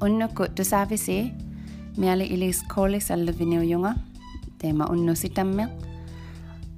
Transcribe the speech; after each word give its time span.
Unnu 0.00 0.28
kuttu 0.36 0.64
saavisi, 0.64 1.32
mieli 1.96 2.26
ilis 2.30 2.62
koolis 2.74 3.10
alluvinu 3.10 3.62
junga, 3.70 3.94
teema 4.58 4.86
unnu 4.86 5.14
sitamme. 5.14 5.68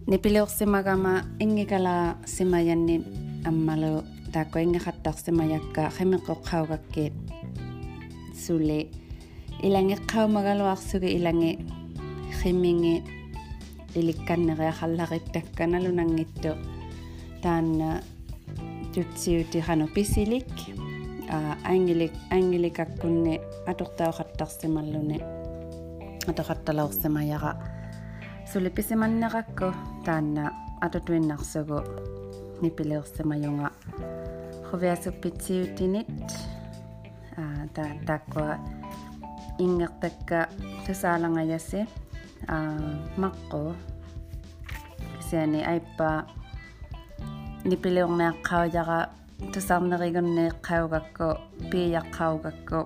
Nipiluqsimakama 0.06 1.20
ingikala 1.40 2.16
simajannin 2.24 3.04
ammalu 3.44 4.02
taakko 4.32 4.58
ingikhattaqsimajakka 4.58 5.90
khemiquqqaugakkiit. 5.96 7.12
Suli 8.34 8.90
ilangiqqaumagaluaqsugi 9.62 11.06
ilangi 11.18 11.58
khimingi 12.40 13.02
ilikkannereaqallaqittakkanalunangittu 13.94 16.48
taanna 17.42 18.00
tutsiuti 18.94 19.60
hanu 19.60 19.86
pisilik 19.94 20.79
ангилик 21.64 22.12
ангиликаккунни 22.30 23.40
атортаоқаттарсималлуни 23.66 25.18
атоқатталаорсимаяра 26.30 27.52
сулиписиманнеқакку 28.52 29.74
таанна. 30.04 30.52
Атутуиннарсугу 30.80 31.84
нипилиорсимаюнга 32.62 33.70
хувиасуппитсиутинит 34.70 36.08
а 37.36 37.68
та 37.74 37.84
таккуа 38.06 38.58
ингертакка. 39.58 40.48
Тусаалангаяси 40.86 41.86
а 42.48 42.78
маққу 43.16 43.74
кисиани 45.18 45.62
айппа 45.62 46.26
нипилиорнеаққаujara 49.41 49.53
тусарнеригуннеэққаугакку 49.53 51.27
пияққаугакку 51.71 52.79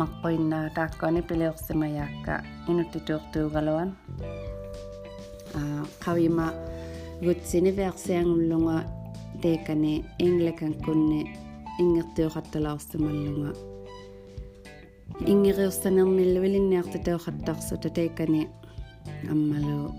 маққуиннаа 0.00 0.70
тааккуани 0.74 1.22
пилиорсимаяакка 1.22 2.34
инуттитуортуугалуан 2.68 3.90
а 5.54 5.60
қавима 6.04 6.46
гутсинивиарсиангуллунга 7.22 8.84
теекани 9.42 10.04
инглакан 10.18 10.74
кунни 10.84 11.20
ингертиоқатталаарсималлунга 11.82 13.50
ингериорстанерниллу 15.32 16.40
илинниартатеоқаттарсута 16.48 17.88
теекани 17.90 18.48
аммалу 19.30 19.94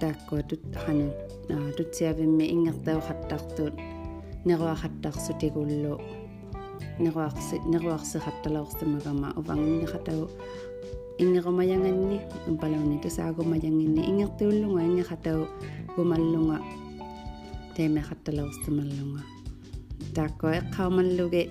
тааккуа 0.00 0.42
тут 0.42 0.62
хану 0.76 1.12
тутсиавимми 1.76 2.44
ингертауқаттартуут 2.54 3.91
неруақаттарсутигуллу 4.44 6.00
неруарси 6.98 7.56
неруарсиқатталаорсимагама 7.66 9.32
увангиннеқатагу 9.36 10.30
ингерумаянганни 11.18 12.20
умпалауни 12.46 13.00
тусаагумаянginni 13.02 14.02
ингертууллунга 14.10 14.82
ингеқатагу 14.82 15.46
гумаллунга 15.96 16.58
теемеқатталаорсималлунга 17.76 19.22
тааккуа 20.14 20.52
эққаумаллуги 20.60 21.50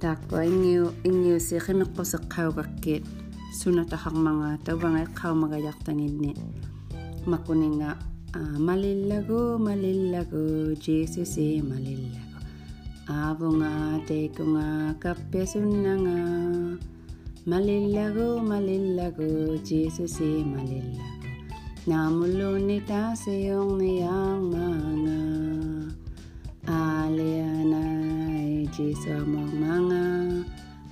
тааккуа 0.00 0.44
ингиу 0.44 0.92
Malillago, 8.35 9.57
malillago, 9.57 10.75
Jesus 10.75 11.37
e 11.37 11.61
malillago. 11.61 12.43
Avunga, 13.07 14.03
tekunga, 14.05 14.95
kapesunanga. 14.99 16.77
Malillago, 17.45 18.43
malillago, 18.43 19.57
Jesus 19.63 20.19
e 20.19 20.43
malillago. 20.43 21.27
Namulo 21.87 22.59
ni 22.59 22.83
taseong 22.83 23.79
niyang 23.79 24.51
mga. 24.51 25.19
Aliana, 26.67 27.79
Jesus 28.75 29.07
among 29.07 29.55
mga. 29.55 30.03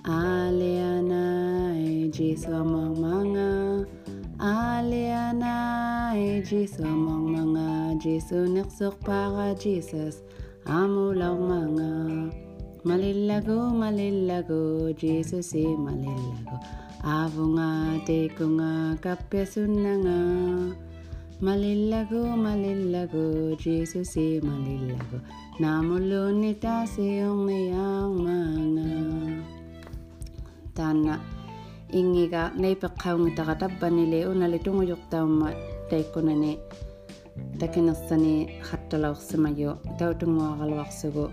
Aliana, 0.08 1.76
Jesus 2.16 2.48
among 2.48 2.96
mga. 2.96 3.84
Aliana, 4.40 6.05
ay 6.16 6.40
Jiso 6.40 6.88
mong 6.88 7.28
mga 7.28 8.00
Jiso 8.00 8.48
naksok 8.48 8.96
para 9.04 9.52
Jesus 9.60 10.24
amulaw 10.64 11.36
mga. 11.36 11.92
Malilago 12.88 13.76
malilago 13.76 14.96
Jesus 14.96 15.52
si 15.52 15.68
malilago. 15.68 16.56
Avo 17.04 17.52
nga 17.60 18.00
te 18.08 18.32
ko 18.32 18.48
nga 18.56 18.96
kapyasun 19.04 19.72
na 19.76 19.94
nga. 20.00 20.20
Malilago 21.44 22.32
malilago 22.32 23.52
Jesus 23.60 24.16
si 24.16 24.40
malilago. 24.40 25.20
Namulo 25.60 26.32
ni 26.32 26.56
ta 26.56 26.88
siyong 26.88 27.44
niyang 27.44 28.16
mga. 28.24 28.92
Tana 30.72 31.20
ingiga 31.92 32.56
naipakaw 32.56 33.20
ng 33.20 33.36
takatabban 33.36 34.00
ni 34.00 34.06
Leo 34.08 34.32
na 34.32 34.48
tamat 35.12 35.75
хатталаорсимаю 38.69 39.79
таутунгуаралуарсугу 39.99 41.25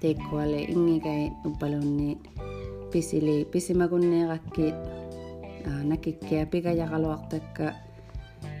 теиккуале 0.00 0.60
ингигай 0.72 1.32
уппалуунни 1.44 2.18
писили 2.92 3.44
писимагуннееракки 3.52 4.74
накиккиа 5.90 6.46
пигаяқалуартакка 6.52 7.66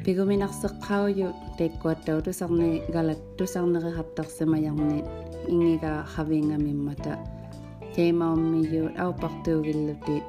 пигуминарсеққауju 0.04 1.28
теиккуаттау 1.58 2.22
тусарни 2.22 2.82
галат 2.94 3.20
тусарнерихаттарсимаярни 3.38 5.04
ингига 5.48 6.04
хавингамиммата 6.14 7.18
теемауммию 7.94 8.84
аупартуугиллутит 9.04 10.24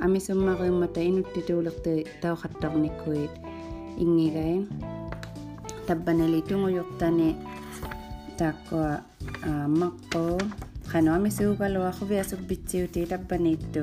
амисуммариуммата 0.00 1.00
инуттитуулерти 1.08 2.06
таухаттарниккуит 2.22 3.30
ингигаин 4.02 4.68
таббанали 5.86 6.40
тунгуйортани 6.48 7.28
тааккуа 8.38 9.02
маққу 9.80 10.22
хану 10.90 11.10
амисуугалуа 11.16 11.90
хувиасуппитсиути 11.98 13.06
таббаниитту 13.12 13.82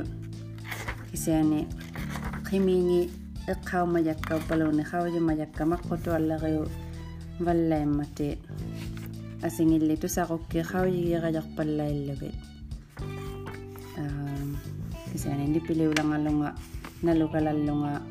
кисиани 1.12 1.68
қимиинги 2.50 3.09
эққаумаjakka 3.54 4.40
палуни 4.50 4.84
хауйимаjakka 4.92 5.64
маққутуаллариу 5.74 6.66
валлаиммати 7.46 8.28
асингилли 9.48 9.96
тусақукки 10.02 10.59
хауйигиражарпаллаиллугит 10.72 12.36
кисиани 15.12 15.46
нипилиулангалунга 15.54 16.56
налукалаллунга 17.02 18.02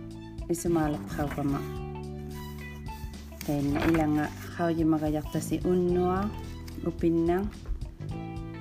Then, 3.46 3.78
ilang 3.94 4.18
nga, 4.18 4.28
kau 4.58 4.74
yung 4.74 4.98
magayak 4.98 5.30
ta 5.30 5.38
si 5.38 5.62
unwa, 5.62 6.26
upin 6.82 7.30
na, 7.30 7.46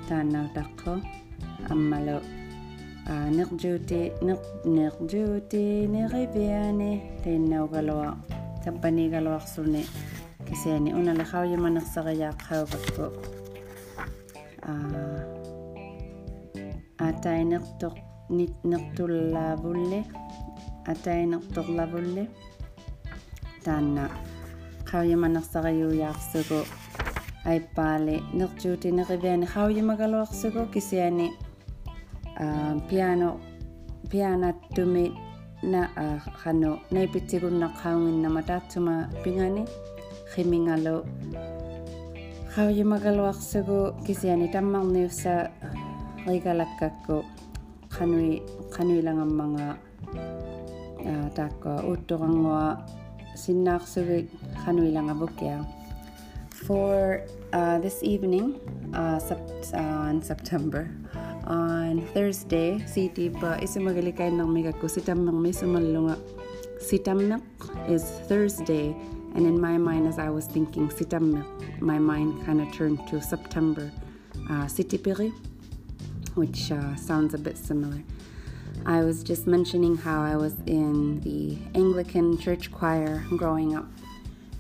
tanaw 0.04 0.52
tako, 0.52 1.00
amalo, 1.72 2.20
uh, 3.08 3.28
nirjuti, 3.32 4.12
nir, 4.20 4.36
nirjuti, 4.68 5.88
niribiyane, 5.88 7.00
then 7.24 7.48
na 7.48 7.64
ugalawa, 7.64 8.12
tapani 8.60 9.08
galawa 9.08 9.40
sune, 9.40 9.88
kasi 10.44 10.76
ani, 10.76 10.92
unala 10.92 11.24
kau 11.24 11.48
yung 11.48 11.64
manak 11.64 11.88
sa 11.88 12.04
kayak, 12.04 12.36
kau 12.44 12.68
kapo, 12.68 13.08
ah, 14.68 14.68
uh, 14.68 15.20
atay 17.00 17.40
nirtok, 17.40 17.96
nirtok 18.28 19.08
labulle, 19.32 20.04
atay 20.84 21.24
nirtok 21.24 21.72
labulle, 21.72 22.28
tanaw, 23.64 24.12
qawyamanaqsaqayuuyaaqsugu 24.90 26.60
aypaali 27.52 28.16
neqjuuti 28.40 28.88
neqiviani 28.98 29.46
qawyimagaluaqsugu 29.54 30.62
kisiani 30.74 31.26
piano 32.88 33.28
pianattumi 34.10 35.04
na 35.72 35.80
qanu 36.42 36.70
naipittigunnaqqaunginnama 36.94 38.40
taattuma 38.48 38.94
pingani 39.22 39.62
qimingalu 40.32 40.96
qawyimagaluaqsugu 42.54 43.78
kisiani 44.06 44.46
tammarniussa 44.54 45.32
qigalakkaku 46.24 47.16
qanui 47.94 48.30
qanuilangammangaa 48.74 49.74
taakka 51.36 51.70
uuttoqanguaa 51.90 52.70
uuttorangua 53.34 53.36
sinnaarsugut 53.36 54.26
qanuilangavukia 54.64 55.64
for 56.66 57.20
uh, 57.52 57.78
this 57.80 58.02
evening 58.02 58.54
uh, 58.94 59.18
sep- 59.18 59.74
uh, 59.74 60.10
in 60.10 60.22
September 60.22 60.88
on 61.46 62.00
Thursday, 62.14 62.78
city 62.86 63.28
ba 63.28 63.58
isumagalikay 63.60 64.32
ng 64.32 64.48
mega 64.48 64.72
ko 64.72 64.86
sitamang 64.86 65.42
may 65.42 65.52
sumalunga. 65.52 66.16
Sitamnak 66.80 67.42
is 67.88 68.04
Thursday, 68.28 68.96
and 69.34 69.46
in 69.46 69.60
my 69.60 69.76
mind, 69.76 70.06
as 70.08 70.18
I 70.18 70.28
was 70.28 70.46
thinking 70.46 70.88
sitamnak, 70.88 71.44
my 71.80 71.98
mind 71.98 72.44
kind 72.46 72.60
of 72.60 72.72
turned 72.72 73.06
to 73.08 73.20
September. 73.20 73.92
Uh, 74.48 74.68
Sitipiri, 74.68 75.32
which 76.34 76.72
uh, 76.72 76.96
sounds 76.96 77.32
a 77.32 77.38
bit 77.38 77.56
similar. 77.56 78.00
I 78.86 79.00
was 79.00 79.22
just 79.22 79.46
mentioning 79.46 79.96
how 79.96 80.22
I 80.22 80.36
was 80.36 80.54
in 80.66 81.20
the 81.20 81.56
Anglican 81.74 82.38
church 82.38 82.70
choir 82.70 83.24
growing 83.36 83.74
up, 83.74 83.86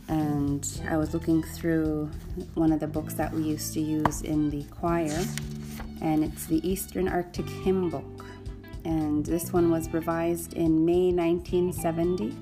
and 0.08 0.66
I 0.88 0.96
was 0.96 1.12
looking 1.12 1.42
through 1.42 2.10
one 2.54 2.72
of 2.72 2.80
the 2.80 2.86
books 2.86 3.14
that 3.14 3.32
we 3.32 3.42
used 3.42 3.74
to 3.74 3.80
use 3.80 4.22
in 4.22 4.50
the 4.50 4.64
choir, 4.64 5.22
and 6.00 6.24
it's 6.24 6.46
the 6.46 6.66
Eastern 6.68 7.08
Arctic 7.08 7.48
Hymn 7.48 7.90
Book. 7.90 8.24
And 8.84 9.24
this 9.24 9.52
one 9.52 9.70
was 9.70 9.92
revised 9.92 10.54
in 10.54 10.84
May 10.84 11.12
1970. 11.12 12.36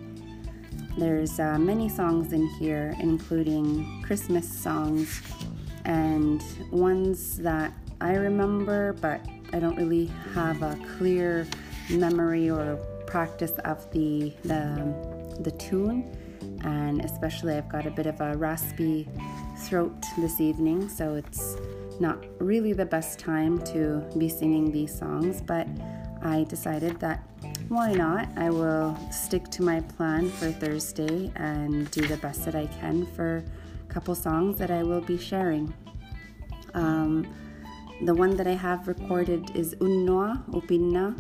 There's 0.99 1.41
uh, 1.41 1.59
many 1.59 1.89
songs 1.89 2.33
in 2.33 2.47
here, 2.59 2.95
including 3.01 4.03
Christmas 4.03 4.49
songs 4.49 5.23
and 5.85 6.43
ones 6.71 7.39
that 7.39 7.73
I 8.01 8.15
remember, 8.15 8.95
but 8.95 9.21
I 9.53 9.59
don't 9.59 9.77
really 9.77 10.07
have 10.35 10.63
a 10.63 10.79
clear 10.97 11.47
memory 11.91 12.51
or 12.51 12.77
practice 13.07 13.53
of 13.65 13.91
the 13.93 14.33
the, 14.45 14.95
the 15.41 15.51
tune. 15.53 16.17
And 16.65 17.05
especially 17.05 17.55
I've 17.55 17.69
got 17.69 17.87
a 17.87 17.91
bit 17.91 18.07
of 18.07 18.21
a 18.21 18.37
raspy 18.37 19.09
throat 19.59 20.05
this 20.19 20.41
evening 20.41 20.89
so 20.89 21.15
it's 21.15 21.57
not 22.01 22.19
really 22.39 22.73
the 22.73 22.87
best 22.87 23.19
time 23.19 23.63
to 23.65 24.05
be 24.19 24.29
singing 24.29 24.73
these 24.73 24.97
songs. 24.97 25.41
But 25.41 25.67
I 26.23 26.45
decided 26.45 26.99
that 27.01 27.29
why 27.69 27.93
not? 27.93 28.29
I 28.37 28.51
will 28.51 28.97
stick 29.11 29.49
to 29.51 29.63
my 29.63 29.81
plan 29.81 30.29
for 30.31 30.51
Thursday 30.53 31.33
and 31.37 31.91
do 31.91 32.07
the 32.07 32.17
best 32.19 32.45
that 32.45 32.55
I 32.55 32.67
can 32.67 33.07
for 33.15 33.43
a 33.89 33.93
couple 33.93 34.15
songs 34.15 34.59
that 34.59 34.71
I 34.71 34.83
will 34.83 35.01
be 35.01 35.19
sharing. 35.19 35.73
Um, 36.75 37.33
the 38.03 38.15
one 38.15 38.37
that 38.37 38.47
I 38.47 38.55
have 38.55 38.89
recorded 38.89 39.55
is 39.55 39.75
Unnoa 39.77 40.45
Upinna 40.51 41.15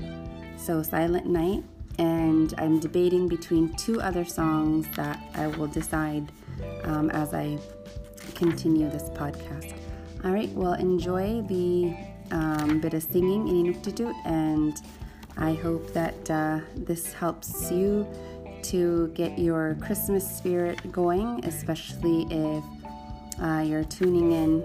so 0.63 0.83
Silent 0.83 1.27
Night, 1.27 1.65
and 1.99 2.55
I'm 2.57 2.79
debating 2.79 3.27
between 3.27 3.75
two 3.77 4.01
other 4.01 4.25
songs 4.25 4.87
that 4.95 5.21
I 5.35 5.49
will 5.49 5.67
decide 5.67 6.31
um, 6.85 7.11
as 7.11 7.35
I 7.35 7.59
continue 8.37 8.89
this 8.89 9.11
podcast. 9.11 9.75
All 10.25 10.31
right, 10.31 10.49
well, 10.51 10.75
enjoy 10.75 11.43
the 11.43 11.97
um, 12.31 12.81
bit 12.81 12.95
of 12.95 13.03
singing 13.03 13.49
in 13.49 13.75
Inuktitut, 13.75 14.15
and 14.25 14.77
I 15.37 15.55
hope 15.55 15.93
that 15.95 16.31
uh, 16.31 16.61
this 16.77 17.13
helps 17.13 17.71
you 17.73 18.07
to 18.63 19.09
get 19.09 19.37
your 19.37 19.77
Christmas 19.81 20.25
spirit 20.39 20.93
going, 20.93 21.45
especially 21.45 22.27
if 22.31 22.65
uh, 23.41 23.65
you're 23.67 23.85
tuning 23.85 24.31
in. 24.31 24.65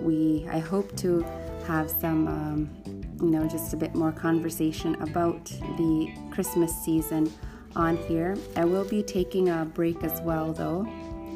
We 0.00 0.46
I 0.50 0.60
hope 0.60 0.96
to 0.98 1.24
have 1.66 1.90
some 1.90 2.28
um, 2.28 3.02
you 3.22 3.30
know, 3.30 3.46
just 3.46 3.72
a 3.72 3.76
bit 3.76 3.94
more 3.94 4.10
conversation 4.10 5.00
about 5.00 5.44
the 5.78 6.12
Christmas 6.32 6.74
season 6.84 7.32
on 7.76 7.96
here. 7.96 8.36
I 8.56 8.64
will 8.64 8.84
be 8.84 9.02
taking 9.02 9.48
a 9.48 9.64
break 9.64 10.02
as 10.02 10.20
well, 10.22 10.52
though, 10.52 10.86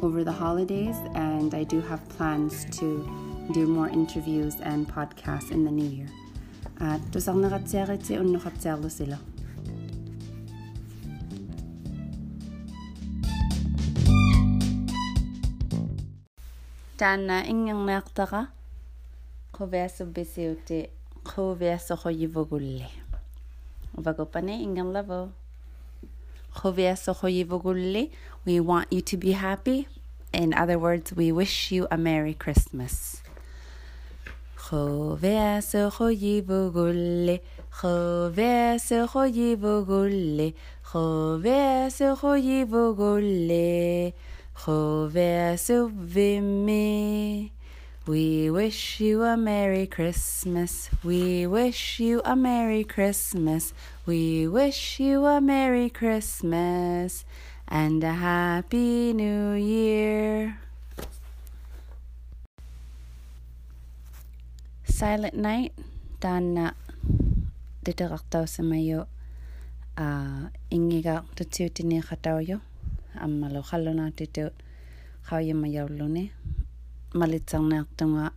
over 0.02 0.24
the 0.24 0.32
holidays, 0.32 0.96
and 1.14 1.54
I 1.54 1.62
do 1.62 1.80
have 1.82 2.06
plans 2.08 2.66
to 2.78 3.06
do 3.52 3.68
more 3.68 3.88
interviews 3.88 4.56
and 4.60 4.88
podcasts 4.88 5.52
in 5.52 5.64
the 5.64 5.70
new 5.70 5.86
year. 5.86 6.08
Sila. 8.90 9.20
Tana 16.96 17.44
ingang 17.46 17.84
naktaka 17.86 18.48
ko 19.56 19.66
veso 19.66 20.04
bisiuti 20.04 20.86
Chovia 21.24 21.78
socho 21.78 22.10
vogulli. 22.28 22.86
Vagopane 23.96 24.60
levo. 24.92 25.32
Chovia 26.54 26.94
socho 26.94 27.28
vogulli. 27.46 28.10
We 28.44 28.60
want 28.60 28.92
you 28.92 29.00
to 29.00 29.16
be 29.16 29.32
happy. 29.32 29.88
In 30.34 30.52
other 30.52 30.78
words, 30.78 31.14
we 31.14 31.32
wish 31.32 31.72
you 31.72 31.88
a 31.90 31.96
Merry 31.96 32.34
Christmas. 32.34 33.22
Chovia 34.56 35.62
socho 35.62 36.12
vogulli. 36.44 37.40
Chovia 37.72 38.78
socho 38.78 39.26
vogulli. 39.56 40.54
Chovia 40.84 41.90
socho 41.90 42.36
vogulli. 42.66 44.12
Chovia 44.54 45.56
suvimi. 45.56 47.50
We 48.06 48.54
wish 48.54 49.02
you 49.02 49.26
a 49.26 49.36
Merry 49.36 49.90
Christmas. 49.90 50.86
We 51.02 51.42
wish 51.42 51.98
you 51.98 52.22
a 52.22 52.38
Merry 52.38 52.86
Christmas. 52.86 53.74
We 54.06 54.46
wish 54.46 55.00
you 55.02 55.26
a 55.26 55.40
Merry 55.40 55.90
Christmas 55.90 57.26
and 57.66 57.98
a 58.06 58.14
Happy 58.14 59.10
New 59.10 59.58
Year. 59.58 60.54
Silent 64.86 65.34
Night, 65.34 65.74
Dana 66.22 66.78
Ditaraktaw 67.82 68.46
sa 68.46 68.62
mayo. 68.62 69.10
Uh, 69.98 70.54
ingiga 70.70 71.26
tututini 71.34 71.98
katayo. 72.06 72.62
Amalo 73.18 73.66
khalo 73.66 73.90
na 73.90 74.14
titu. 74.14 74.54
Kaya 75.26 75.58
mayaw 75.58 75.90
lune. 77.15 77.19
малитсарнаартунга 77.19 78.31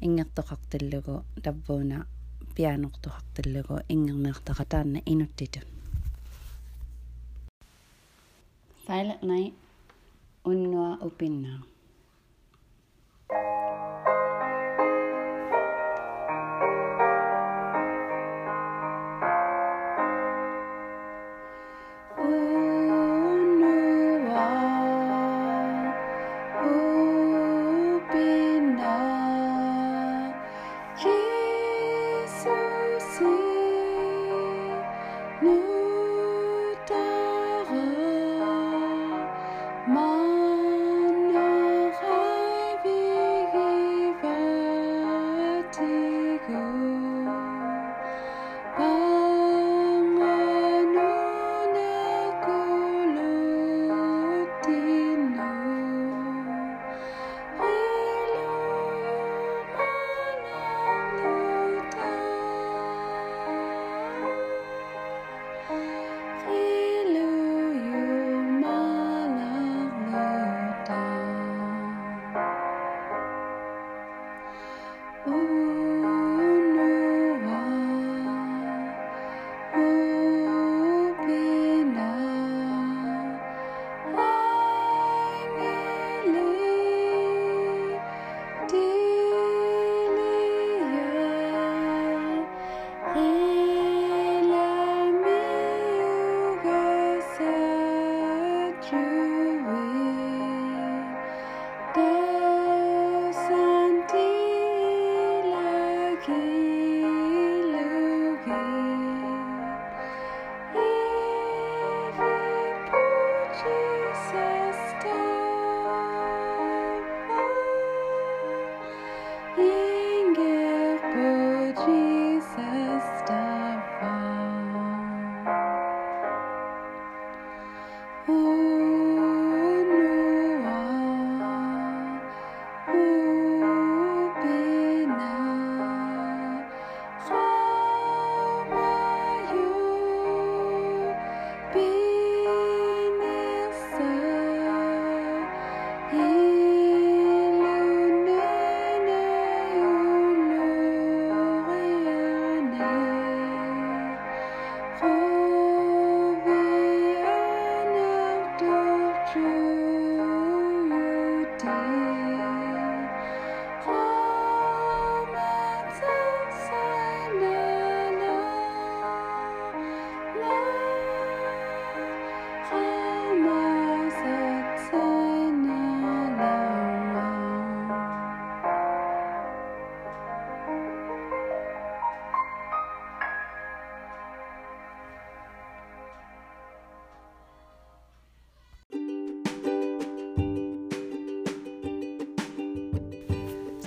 ингертоқартиллугу 0.00 1.24
таввуна 1.42 2.06
пианортоқартиллугу 2.54 3.80
ингернеартақатаанна 3.88 5.00
инуттиту 5.06 5.60
Silent 8.86 9.22
Night 9.22 9.54
Unnua 10.44 10.98
Upinna 11.00 11.62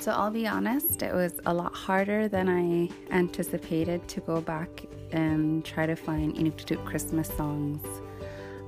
So 0.09 0.15
I'll 0.15 0.31
be 0.31 0.47
honest, 0.47 1.03
it 1.03 1.13
was 1.13 1.39
a 1.45 1.53
lot 1.53 1.75
harder 1.75 2.29
than 2.29 2.49
I 2.49 2.89
anticipated 3.15 4.09
to 4.09 4.21
go 4.21 4.41
back 4.41 4.87
and 5.13 5.63
try 5.63 5.85
to 5.85 5.97
find 5.97 6.35
Inuktitut 6.35 6.83
Christmas 6.87 7.29
songs 7.29 7.87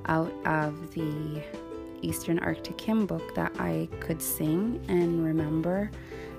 out 0.05 0.31
of 0.45 0.93
the 0.93 1.43
Eastern 2.03 2.41
Arctic 2.41 2.79
hymn 2.79 3.07
book 3.07 3.35
that 3.37 3.59
I 3.59 3.89
could 4.01 4.21
sing 4.21 4.85
and 4.89 5.25
remember 5.25 5.91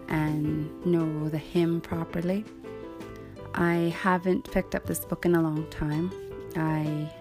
and 0.08 0.70
know 0.86 1.30
the 1.30 1.40
hymn 1.40 1.82
properly. 1.82 2.46
I 3.56 3.96
haven't 4.04 4.52
picked 4.52 4.76
up 4.76 4.86
this 4.86 5.00
book 5.00 5.26
in 5.26 5.34
a 5.34 5.42
long 5.42 5.66
time. 5.72 6.12
I 6.56 7.12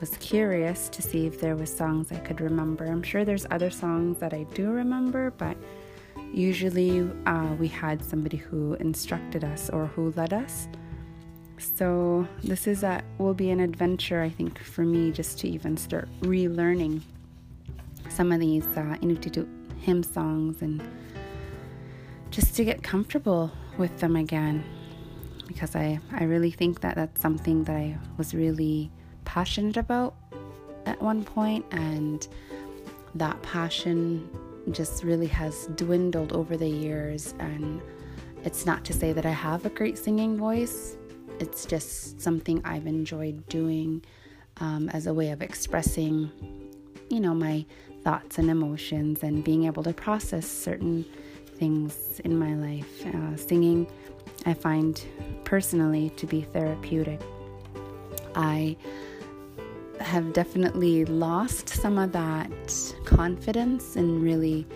was 0.00 0.16
curious 0.16 0.88
to 0.88 1.00
see 1.00 1.28
if 1.28 1.40
there 1.40 1.54
was 1.54 1.72
songs 1.72 2.10
I 2.10 2.16
could 2.16 2.40
remember. 2.40 2.86
I'm 2.86 3.04
sure 3.04 3.24
there's 3.24 3.46
other 3.52 3.70
songs 3.70 4.18
that 4.18 4.34
I 4.34 4.42
do 4.52 4.72
remember, 4.72 5.30
but 5.38 5.56
usually 6.32 7.08
uh, 7.26 7.54
we 7.58 7.68
had 7.68 8.04
somebody 8.04 8.36
who 8.36 8.74
instructed 8.74 9.44
us 9.44 9.70
or 9.70 9.86
who 9.86 10.12
led 10.16 10.32
us. 10.32 10.68
So 11.58 12.26
this 12.42 12.66
is 12.66 12.82
a 12.82 13.02
will 13.18 13.34
be 13.34 13.50
an 13.50 13.60
adventure 13.60 14.20
I 14.20 14.30
think 14.30 14.58
for 14.58 14.82
me 14.82 15.12
just 15.12 15.38
to 15.40 15.48
even 15.48 15.76
start 15.76 16.08
relearning 16.22 17.02
some 18.08 18.32
of 18.32 18.40
these 18.40 18.66
uh, 18.76 18.96
Inuktitut 19.00 19.48
hymn 19.80 20.02
songs 20.02 20.62
and 20.62 20.82
just 22.30 22.56
to 22.56 22.64
get 22.64 22.82
comfortable 22.82 23.52
with 23.78 23.96
them 23.98 24.16
again 24.16 24.64
because 25.46 25.76
I, 25.76 26.00
I 26.12 26.24
really 26.24 26.50
think 26.50 26.80
that 26.80 26.96
that's 26.96 27.20
something 27.20 27.64
that 27.64 27.76
I 27.76 27.98
was 28.16 28.34
really 28.34 28.90
passionate 29.24 29.76
about 29.76 30.14
at 30.86 31.00
one 31.00 31.24
point, 31.24 31.64
and 31.70 32.26
that 33.14 33.40
passion 33.42 34.28
just 34.70 35.04
really 35.04 35.26
has 35.26 35.66
dwindled 35.74 36.32
over 36.32 36.56
the 36.56 36.68
years. 36.68 37.34
And 37.38 37.80
it's 38.44 38.64
not 38.66 38.84
to 38.86 38.92
say 38.92 39.12
that 39.12 39.26
I 39.26 39.30
have 39.30 39.66
a 39.66 39.70
great 39.70 39.98
singing 39.98 40.36
voice, 40.36 40.96
it's 41.38 41.64
just 41.64 42.20
something 42.20 42.60
I've 42.64 42.86
enjoyed 42.86 43.46
doing 43.48 44.04
um, 44.58 44.88
as 44.90 45.06
a 45.06 45.14
way 45.14 45.30
of 45.30 45.42
expressing, 45.42 46.30
you 47.08 47.20
know, 47.20 47.34
my 47.34 47.64
thoughts 48.04 48.38
and 48.38 48.50
emotions 48.50 49.22
and 49.22 49.42
being 49.42 49.64
able 49.64 49.82
to 49.84 49.92
process 49.92 50.46
certain 50.46 51.04
things 51.56 52.20
in 52.24 52.38
my 52.38 52.54
life. 52.54 53.06
Uh, 53.06 53.36
singing 53.36 53.86
I 54.46 54.54
find 54.54 55.02
personally 55.44 56.10
to 56.10 56.26
be 56.26 56.42
therapeutic. 56.42 57.20
I 58.34 58.76
have 60.02 60.32
definitely 60.32 61.04
lost 61.04 61.68
some 61.68 61.98
of 61.98 62.12
that 62.12 62.94
confidence 63.04 63.96
in 63.96 64.20
really 64.22 64.66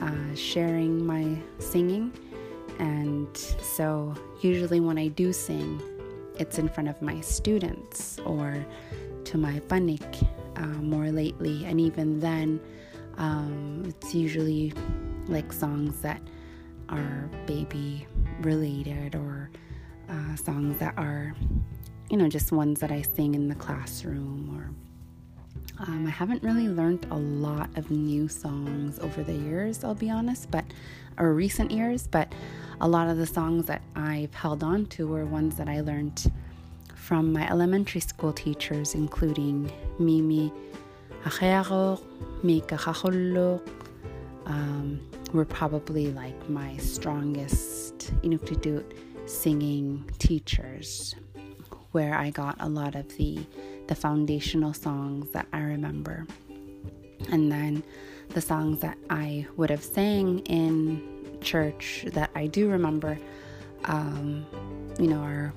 uh, 0.00 0.34
sharing 0.34 1.04
my 1.06 1.36
singing. 1.58 2.12
And 2.78 3.36
so, 3.36 4.14
usually, 4.40 4.80
when 4.80 4.98
I 4.98 5.08
do 5.08 5.32
sing, 5.32 5.80
it's 6.38 6.58
in 6.58 6.68
front 6.68 6.88
of 6.88 7.00
my 7.02 7.20
students 7.20 8.18
or 8.24 8.64
to 9.24 9.38
my 9.38 9.60
panik 9.68 10.26
uh, 10.56 10.66
more 10.66 11.10
lately. 11.10 11.64
And 11.64 11.80
even 11.80 12.18
then, 12.20 12.60
um, 13.18 13.84
it's 13.86 14.14
usually 14.14 14.72
like 15.28 15.52
songs 15.52 16.00
that 16.00 16.20
are 16.88 17.30
baby 17.46 18.06
related 18.40 19.14
or 19.14 19.50
uh, 20.08 20.36
songs 20.36 20.78
that 20.78 20.94
are, 20.96 21.34
you 22.12 22.18
know, 22.18 22.28
just 22.28 22.52
ones 22.52 22.78
that 22.80 22.92
I 22.92 23.00
sing 23.00 23.34
in 23.34 23.48
the 23.48 23.54
classroom 23.54 24.54
or. 24.54 24.70
Um, 25.78 26.06
I 26.06 26.10
haven't 26.10 26.42
really 26.42 26.68
learned 26.68 27.06
a 27.10 27.16
lot 27.16 27.70
of 27.76 27.90
new 27.90 28.28
songs 28.28 28.98
over 29.00 29.24
the 29.24 29.32
years, 29.32 29.82
I'll 29.82 29.94
be 29.94 30.10
honest, 30.10 30.50
but 30.50 30.64
or 31.18 31.32
recent 31.32 31.70
years, 31.70 32.06
but 32.06 32.32
a 32.82 32.88
lot 32.88 33.08
of 33.08 33.16
the 33.16 33.26
songs 33.26 33.64
that 33.66 33.80
I've 33.96 34.32
held 34.34 34.62
on 34.62 34.86
to 34.86 35.08
were 35.08 35.24
ones 35.24 35.56
that 35.56 35.68
I 35.68 35.80
learned 35.80 36.30
from 36.94 37.32
my 37.32 37.48
elementary 37.48 38.02
school 38.02 38.32
teachers, 38.32 38.94
including 38.94 39.72
Mimi 39.98 40.52
Achero, 41.24 42.00
Mika 42.42 42.78
um, 44.46 45.00
were 45.32 45.46
probably 45.46 46.12
like 46.12 46.48
my 46.48 46.76
strongest 46.76 48.12
Inuktitut 48.22 48.84
singing 49.26 50.04
teachers, 50.18 51.14
where 51.92 52.14
I 52.14 52.30
got 52.30 52.56
a 52.60 52.68
lot 52.68 52.94
of 52.94 53.16
the 53.16 53.38
the 53.86 53.94
foundational 53.94 54.72
songs 54.72 55.30
that 55.30 55.46
I 55.52 55.60
remember, 55.60 56.26
and 57.30 57.50
then 57.50 57.82
the 58.30 58.40
songs 58.40 58.80
that 58.80 58.96
I 59.10 59.46
would 59.56 59.70
have 59.70 59.84
sang 59.84 60.40
in 60.40 61.38
church 61.40 62.04
that 62.12 62.30
I 62.34 62.46
do 62.46 62.68
remember. 62.68 63.18
Um, 63.84 64.46
you 64.98 65.08
know, 65.08 65.20
are 65.20 65.52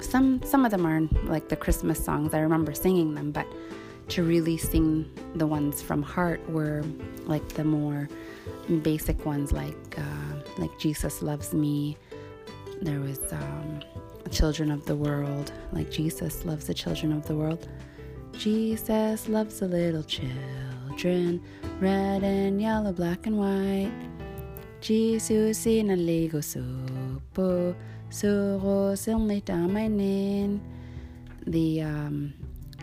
some 0.00 0.42
some 0.42 0.64
of 0.64 0.70
them 0.70 0.86
are 0.86 1.00
like 1.24 1.48
the 1.48 1.56
Christmas 1.56 2.02
songs. 2.02 2.34
I 2.34 2.40
remember 2.40 2.74
singing 2.74 3.14
them, 3.14 3.30
but 3.30 3.46
to 4.08 4.22
really 4.22 4.56
sing 4.56 5.08
the 5.36 5.46
ones 5.46 5.80
from 5.80 6.02
heart 6.02 6.40
were 6.50 6.84
like 7.24 7.46
the 7.50 7.64
more 7.64 8.08
basic 8.82 9.24
ones 9.24 9.52
like 9.52 9.98
uh, 9.98 10.42
like 10.58 10.76
Jesus 10.78 11.22
loves 11.22 11.54
me. 11.54 11.96
There 12.80 13.00
was 13.00 13.20
um, 13.32 13.80
children 14.30 14.70
of 14.70 14.84
the 14.86 14.96
world, 14.96 15.52
like 15.72 15.90
Jesus 15.90 16.44
loves 16.44 16.66
the 16.66 16.74
children 16.74 17.12
of 17.12 17.26
the 17.26 17.34
world. 17.34 17.68
Jesus 18.32 19.28
loves 19.28 19.60
the 19.60 19.68
little 19.68 20.02
children, 20.02 21.40
red 21.80 22.22
and 22.22 22.60
yellow, 22.60 22.92
black 22.92 23.26
and 23.26 23.38
white. 23.38 23.92
Jesus 24.80 25.64
inaligo 25.66 26.42
supo, 26.42 27.74
suro 28.10 28.92
silnitamainin. 28.96 30.60
The 31.46 31.82
um, 31.82 32.34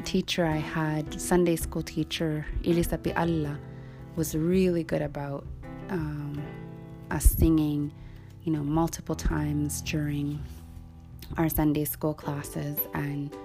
teacher 0.03 0.45
I 0.45 0.57
had, 0.57 1.19
Sunday 1.19 1.55
school 1.55 1.81
teacher, 1.81 2.45
Ilisapi 2.63 3.17
Allah, 3.17 3.57
was 4.15 4.35
really 4.35 4.83
good 4.83 5.01
about 5.01 5.45
um, 5.89 6.41
us 7.11 7.25
singing, 7.25 7.91
you 8.43 8.51
know, 8.53 8.63
multiple 8.63 9.15
times 9.15 9.81
during 9.81 10.39
our 11.37 11.49
Sunday 11.49 11.85
school 11.85 12.13
classes. 12.13 12.77
And 12.93 13.35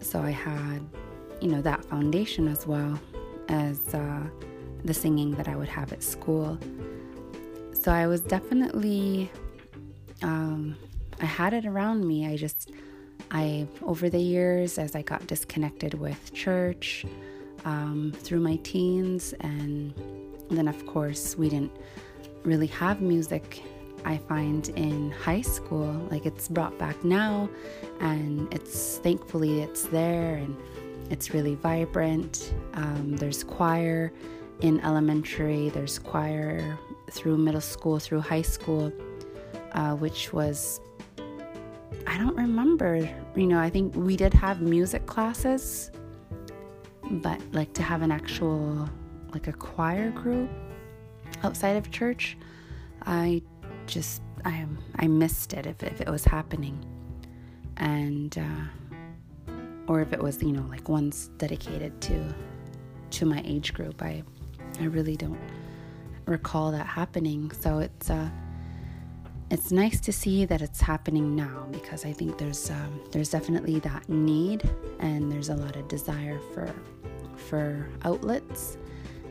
so 0.00 0.20
I 0.20 0.30
had, 0.30 0.80
you 1.40 1.48
know, 1.48 1.62
that 1.62 1.84
foundation 1.84 2.48
as 2.48 2.66
well 2.66 2.98
as 3.48 3.94
uh, 3.94 4.22
the 4.84 4.94
singing 4.94 5.32
that 5.32 5.48
I 5.48 5.56
would 5.56 5.68
have 5.68 5.92
at 5.92 6.02
school. 6.02 6.58
So 7.72 7.92
I 7.92 8.06
was 8.06 8.20
definitely, 8.20 9.30
um, 10.22 10.76
I 11.20 11.26
had 11.26 11.54
it 11.54 11.64
around 11.66 12.06
me. 12.06 12.26
I 12.26 12.36
just, 12.36 12.70
I, 13.30 13.66
over 13.82 14.08
the 14.10 14.20
years, 14.20 14.78
as 14.78 14.94
I 14.94 15.02
got 15.02 15.26
disconnected 15.26 15.94
with 15.94 16.32
church 16.34 17.06
um, 17.64 18.12
through 18.16 18.40
my 18.40 18.56
teens 18.56 19.34
and 19.40 19.94
then, 20.50 20.68
of 20.68 20.86
course, 20.86 21.36
we 21.36 21.48
didn't 21.48 21.76
really 22.42 22.68
have 22.68 23.00
music. 23.00 23.62
I 24.08 24.16
find 24.16 24.66
in 24.70 25.10
high 25.10 25.42
school, 25.42 25.92
like 26.10 26.24
it's 26.24 26.48
brought 26.48 26.78
back 26.78 27.04
now, 27.04 27.46
and 28.00 28.52
it's 28.54 28.96
thankfully 28.96 29.60
it's 29.60 29.82
there 29.82 30.36
and 30.36 30.56
it's 31.10 31.34
really 31.34 31.56
vibrant. 31.56 32.54
Um, 32.72 33.16
there's 33.16 33.44
choir 33.44 34.10
in 34.62 34.80
elementary, 34.80 35.68
there's 35.68 35.98
choir 35.98 36.78
through 37.10 37.36
middle 37.36 37.60
school, 37.60 37.98
through 37.98 38.20
high 38.20 38.42
school, 38.56 38.90
uh, 39.72 39.94
which 39.94 40.32
was 40.32 40.80
I 42.06 42.16
don't 42.16 42.36
remember. 42.36 43.06
You 43.36 43.46
know, 43.46 43.58
I 43.58 43.68
think 43.68 43.94
we 43.94 44.16
did 44.16 44.32
have 44.32 44.62
music 44.62 45.04
classes, 45.04 45.90
but 47.10 47.38
like 47.52 47.74
to 47.74 47.82
have 47.82 48.00
an 48.00 48.10
actual 48.10 48.88
like 49.34 49.48
a 49.48 49.52
choir 49.52 50.10
group 50.12 50.48
outside 51.42 51.76
of 51.76 51.90
church, 51.90 52.38
I 53.04 53.42
just 53.88 54.22
I 54.44 54.64
I 54.96 55.08
missed 55.08 55.52
it 55.54 55.66
if, 55.66 55.82
if 55.82 56.00
it 56.00 56.08
was 56.08 56.24
happening, 56.24 56.84
and 57.78 58.36
uh, 58.38 59.52
or 59.88 60.00
if 60.00 60.12
it 60.12 60.22
was 60.22 60.42
you 60.42 60.52
know 60.52 60.66
like 60.68 60.88
ones 60.88 61.30
dedicated 61.38 62.00
to 62.02 62.34
to 63.10 63.26
my 63.26 63.42
age 63.44 63.74
group. 63.74 64.00
I 64.02 64.22
I 64.80 64.84
really 64.84 65.16
don't 65.16 65.40
recall 66.26 66.70
that 66.72 66.86
happening. 66.86 67.50
So 67.50 67.78
it's 67.78 68.10
uh 68.10 68.28
it's 69.50 69.72
nice 69.72 69.98
to 70.00 70.12
see 70.12 70.44
that 70.44 70.60
it's 70.60 70.80
happening 70.80 71.34
now 71.34 71.66
because 71.72 72.04
I 72.04 72.12
think 72.12 72.36
there's 72.36 72.70
um, 72.70 73.00
there's 73.12 73.30
definitely 73.30 73.78
that 73.80 74.06
need 74.08 74.68
and 75.00 75.32
there's 75.32 75.48
a 75.48 75.54
lot 75.56 75.74
of 75.76 75.88
desire 75.88 76.38
for 76.52 76.70
for 77.36 77.88
outlets 78.02 78.76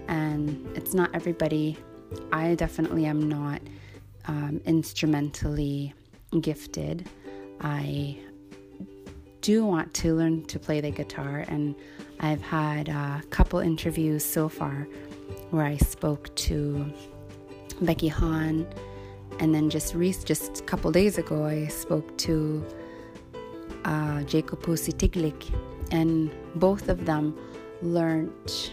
and 0.08 0.68
it's 0.76 0.94
not 0.94 1.12
everybody. 1.14 1.78
I 2.32 2.56
definitely 2.56 3.06
am 3.06 3.30
not 3.30 3.62
um, 4.28 4.62
instrumentally 4.66 5.94
gifted. 6.42 7.10
I 7.62 8.18
do 9.42 9.66
want 9.66 9.94
to 9.96 10.14
learn 10.14 10.46
to 10.46 10.60
play 10.60 10.82
the 10.82 10.92
guitar, 10.92 11.46
and 11.48 11.76
I've 12.20 12.42
had 12.42 12.90
a 12.90 13.22
couple 13.30 13.60
interviews 13.60 14.24
so 14.24 14.50
far 14.50 14.88
where 15.52 15.66
I 15.66 15.78
spoke 15.78 16.36
to 16.36 16.92
Becky 17.82 18.08
Hahn. 18.08 18.68
And 19.40 19.54
then 19.54 19.70
just 19.70 19.94
Reese, 19.94 20.24
just 20.24 20.62
a 20.62 20.64
couple 20.64 20.92
days 20.92 21.18
ago, 21.18 21.46
I 21.46 21.68
spoke 21.68 22.18
to 22.20 22.66
uh, 23.86 24.24
Jacob 24.24 24.62
Pusi 24.62 24.92
Tiglik, 24.94 25.54
and 25.92 26.32
both 26.56 26.90
of 26.90 27.06
them 27.06 27.38
learned 27.82 28.72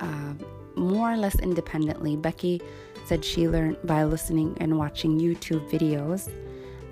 uh, 0.00 0.34
more 0.74 1.12
or 1.12 1.16
less 1.16 1.38
independently. 1.38 2.16
Becky 2.16 2.60
said 3.06 3.24
she 3.24 3.48
learned 3.48 3.78
by 3.84 4.04
listening 4.04 4.56
and 4.60 4.76
watching 4.76 5.18
YouTube 5.18 5.68
videos, 5.70 6.30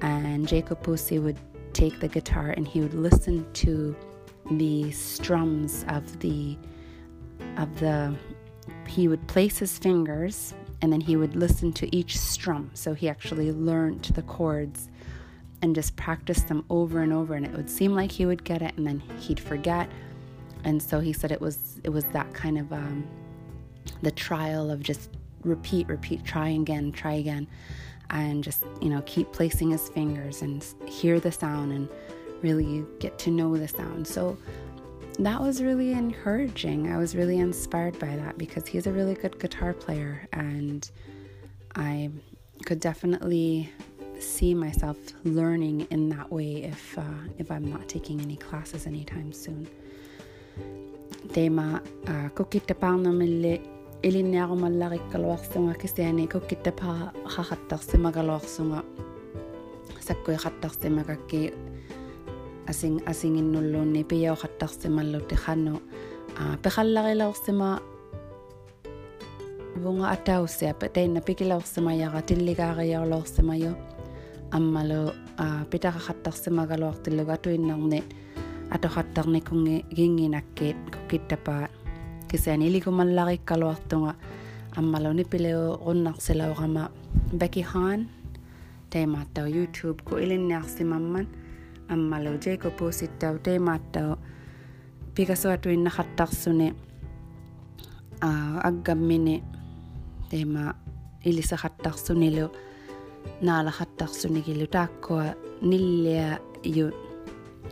and 0.00 0.46
Jacob 0.46 0.82
Pusi 0.82 1.20
would 1.20 1.38
take 1.72 1.98
the 1.98 2.08
guitar 2.08 2.50
and 2.50 2.68
he 2.68 2.80
would 2.80 2.94
listen 2.94 3.44
to 3.52 3.96
the 4.52 4.90
strums 4.92 5.84
of 5.88 6.20
the 6.20 6.56
of 7.56 7.80
the 7.80 8.14
he 8.86 9.08
would 9.08 9.26
place 9.26 9.58
his 9.58 9.76
fingers 9.78 10.54
and 10.82 10.92
then 10.92 11.00
he 11.00 11.16
would 11.16 11.34
listen 11.34 11.72
to 11.72 11.96
each 11.96 12.18
strum. 12.18 12.70
So 12.74 12.94
he 12.94 13.08
actually 13.08 13.52
learned 13.52 14.04
the 14.14 14.22
chords 14.22 14.88
and 15.62 15.74
just 15.74 15.96
practiced 15.96 16.48
them 16.48 16.64
over 16.68 17.00
and 17.00 17.12
over. 17.12 17.34
And 17.34 17.46
it 17.46 17.52
would 17.52 17.70
seem 17.70 17.94
like 17.94 18.12
he 18.12 18.26
would 18.26 18.44
get 18.44 18.60
it 18.60 18.76
and 18.76 18.86
then 18.86 19.00
he'd 19.18 19.40
forget. 19.40 19.88
And 20.62 20.82
so 20.82 21.00
he 21.00 21.12
said 21.12 21.32
it 21.32 21.40
was 21.40 21.80
it 21.84 21.90
was 21.90 22.04
that 22.06 22.32
kind 22.34 22.58
of 22.58 22.72
um, 22.72 23.06
the 24.02 24.10
trial 24.10 24.70
of 24.70 24.80
just 24.80 25.10
repeat 25.44 25.86
repeat 25.88 26.24
try 26.24 26.48
again 26.50 26.90
try 26.92 27.14
again 27.14 27.46
and 28.10 28.44
just 28.44 28.64
you 28.80 28.88
know 28.88 29.02
keep 29.06 29.32
placing 29.32 29.70
his 29.70 29.88
fingers 29.88 30.42
and 30.42 30.64
hear 30.86 31.20
the 31.20 31.32
sound 31.32 31.72
and 31.72 31.88
really 32.42 32.84
get 32.98 33.18
to 33.18 33.30
know 33.30 33.56
the 33.56 33.66
sound. 33.66 34.06
So 34.06 34.36
that 35.18 35.40
was 35.40 35.62
really 35.62 35.92
encouraging. 35.92 36.92
I 36.92 36.98
was 36.98 37.16
really 37.16 37.38
inspired 37.38 37.98
by 37.98 38.14
that 38.16 38.36
because 38.36 38.66
he's 38.66 38.86
a 38.86 38.92
really 38.92 39.14
good 39.14 39.38
guitar 39.38 39.72
player 39.72 40.28
and 40.32 40.90
i 41.76 42.08
could 42.64 42.80
definitely 42.80 43.68
see 44.20 44.54
myself 44.54 44.96
learning 45.24 45.80
in 45.90 46.08
that 46.08 46.30
way 46.30 46.62
if 46.62 46.96
uh, 46.96 47.02
if 47.38 47.50
i'm 47.50 47.64
not 47.64 47.88
taking 47.88 48.20
any 48.20 48.36
classes 48.36 48.86
anytime 48.86 49.32
soon. 49.32 49.66
Tema 51.32 51.82
uh, 52.06 52.28
илинниарумаллариккалуарсунга 54.03 55.73
кисиани 55.73 56.27
куккиттапара 56.27 57.13
хахаттарсимагалуарсунга 57.25 58.83
саккуихаттарсимакакки 59.99 61.53
асин 62.67 63.01
асингиннуллуунни 63.05 64.03
пиаохаттарсималлу 64.03 65.19
тихану 65.29 65.81
а 66.37 66.57
пехалларилаорсима 66.63 67.81
вунга 69.75 70.11
атаусиа 70.11 70.73
патейна 70.73 71.21
пикилаорсимаяра 71.21 72.21
тиллигаариарлоорсимаю 72.21 73.75
аммалу 74.51 75.11
а 75.37 75.65
питарахаттарсимагалуартиллуга 75.71 77.33
атуиннарни 77.33 78.03
атохаттарникунги 78.71 79.85
гингинаккиит 79.91 80.77
куккиттапаа 80.93 81.69
кисаани 82.33 82.67
илигумаллариккалуартунга 82.69 84.15
аммалуни 84.75 85.23
пилео 85.23 85.77
руннарсилаорама 85.85 86.91
Becky 87.31 87.63
Hahn 87.71 88.07
теймааттау 88.91 89.47
YouTube 89.47 90.03
ку 90.03 90.17
илинниарсимамман 90.17 91.27
аммалу 91.89 92.37
Jacob 92.37 92.73
Pusittau 92.77 93.39
теймааттау 93.39 94.17
пигасуатуиннахаттарсуни 95.15 96.73
а 98.21 98.61
аггаммини 98.63 99.43
тейма 100.29 100.75
илисахаттарсунилу 101.23 102.51
наалахаттарсунигилу 103.41 104.67
тааккуа 104.67 105.35
ниллиа 105.61 106.39
ю 106.63 106.91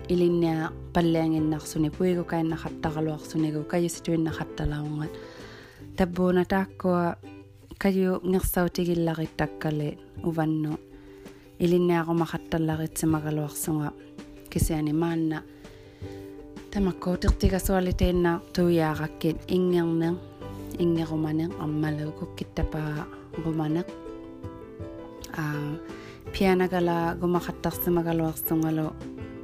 Илинниа 0.09 0.71
паллиангиннарсуни 0.95 1.91
пуигукаиннахаттаралуарсунигу 1.91 3.65
каюситуиннахатталаунгат 3.65 5.11
таббууна 5.97 6.45
тааккуа 6.45 7.17
каю 7.79 8.21
ngерсаутигилларитtakкали 8.23 9.99
уванну. 10.23 10.79
Илинниарумахатталларитсимагалуарсунга 11.59 13.93
кисиани 14.51 14.93
маанна. 14.93 15.43
Тамаккуутертигасуалитеинна 16.73 18.41
туяараккит 18.55 19.37
ингернер 19.49 20.15
ингеруманер 20.79 21.51
аммалу 21.61 22.13
куккиттапаа 22.13 23.07
руманеq 23.45 23.87
аа 25.37 25.79
пианагала 26.33 27.17
гумахаттарсимагалуарсунгалу 27.21 28.93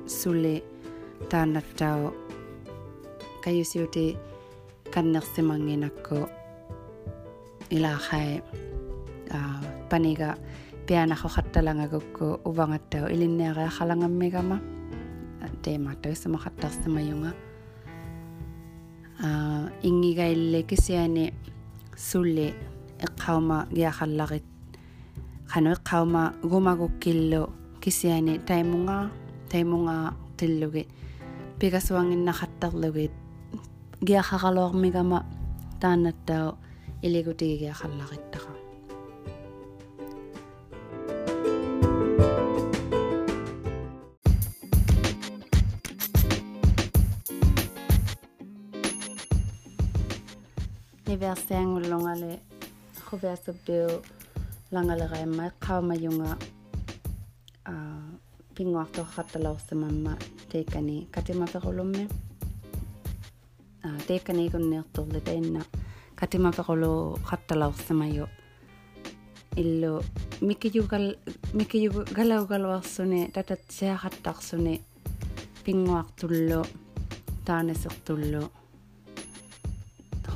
sule 0.09 0.65
tanat 1.29 1.69
tau 1.77 2.13
kayusiuti 3.45 4.17
kannersimanginakku 4.91 6.25
ilaxai 7.71 8.41
paniga 9.91 10.41
pianaxo 10.87 11.29
xattalangagukku 11.29 12.41
uvangattau 12.49 13.13
ilinneaxea 13.13 13.71
xalangammigama 13.77 14.57
teemattau 15.63 16.13
sumaxattarsimayunga 16.17 17.31
ингигаилле 19.89 20.63
кисиани 20.63 21.35
сулли 21.97 22.55
эққаума 23.07 23.69
гиахалларит 23.77 24.47
қану 25.53 25.73
эққаума 25.77 26.23
гумагуккиллу 26.43 27.43
e 27.45 27.81
кисиани 27.83 28.39
таймунга 28.39 29.11
таймунга 29.50 30.14
тиллуги 30.38 30.88
пигасуангиннахаттарлугит 31.60 33.12
гиахаралуармигама 34.02 35.20
тааннаттаа 35.82 36.56
илигутигиахаллариттаqa 37.06 38.54
niversiangulungale 51.08 52.32
khuversippiu 53.06 54.02
langaleraimma 54.74 55.46
pinguarto 58.59 59.07
hatta 59.17 59.39
lausta 59.43 59.75
mamma 59.75 60.13
teikani 60.53 60.97
katima 61.15 61.47
perulumme 61.53 62.09
ah, 63.85 63.99
teikani 64.07 64.47
e 64.47 64.51
kun 64.51 64.71
neertorle 64.71 65.21
tainna 65.21 65.61
e 65.61 65.79
katima 66.15 66.51
perulu 66.57 67.19
hatta 67.23 67.59
laustamayo 67.59 68.27
illu 69.57 69.93
mikijugal 70.41 71.07
e 71.11 71.17
mikijugalaugalarsune 71.59 73.21
tatatsiaqattarsune 73.35 74.75
pinguartullu 75.65 76.61
taanesertullu 77.45 78.43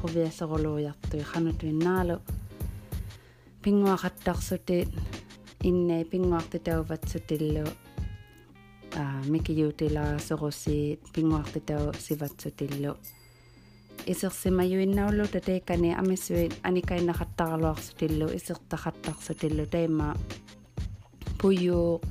hoviaseruluujartui 0.02 1.24
qanutuinnaalu 1.32 2.16
pinguaqattarsute 3.62 4.76
inne 5.70 6.04
pinguartitauvatsutillu 6.04 7.64
mikiyuutila 9.27 10.19
sorusi 10.19 10.99
pinguartitau 11.13 11.93
sivatsutillu 11.99 12.91
isерсимаюиннауллу 14.07 15.27
татеиккани 15.27 15.93
амиссуит 16.01 16.53
аникаиннахаттаралуарсутиллу 16.63 18.27
исертахаттарсутиллу 18.37 19.65
тайма 19.65 20.15
пуйю 21.41 22.01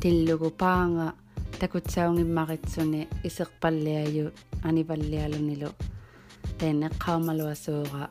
тиллугу 0.00 0.50
паанга 0.50 1.14
такутсаунгиммаритсуни 1.60 3.08
исерпаллиаю 3.28 4.32
аниваллиалунилу 4.68 5.70
таинеққаумалуасуура 6.58 8.04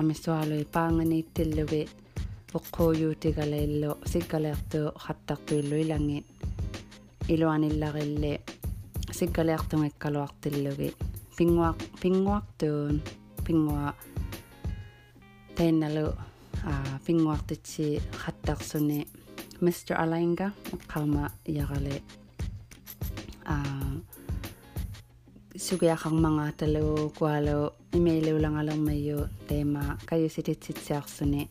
амиссуалуи 0.00 0.64
паанганииттиллуги 0.74 1.88
оққуйуутигалаиллу 2.58 3.90
сиккалеартуу 4.12 4.86
хаттартуиллу 5.04 5.76
иланги 5.82 6.18
iluanillarille 7.29 8.39
sikkaliartungikkaluartillugi 9.11 10.89
pinguaq 11.37 11.77
pinguartuun 12.01 13.01
pingua 13.45 13.93
tainalu 15.55 16.07
a 16.71 16.73
pinguartitsi 17.05 18.01
khattarsuni 18.21 19.05
Mr. 19.61 19.93
Alainga 19.97 20.51
qama 20.93 21.29
yagale 21.47 22.01
a 23.45 23.57
sugiaqarmangaatalu 25.57 27.11
kualu 27.17 27.71
imeilulangalermayu 27.97 29.19
teema 29.47 29.97
kayusititsitsiarsuni 30.05 31.49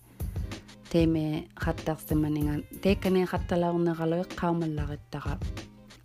teeme 0.91 1.49
khattarsemaningan 1.65 2.63
teekkani 2.83 3.27
khattalaorneralui 3.27 4.25
qaumallarittaqa 4.41 5.39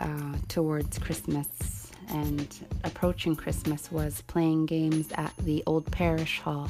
uh, 0.00 0.34
towards 0.48 0.98
Christmas 0.98 1.90
and 2.08 2.48
approaching 2.84 3.36
Christmas 3.36 3.92
was 3.92 4.22
playing 4.22 4.66
games 4.66 5.08
at 5.14 5.32
the 5.38 5.62
old 5.66 5.90
parish 5.92 6.40
hall. 6.40 6.68